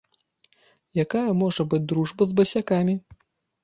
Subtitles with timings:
[1.03, 3.03] Якая можа быць дружба з басякамі?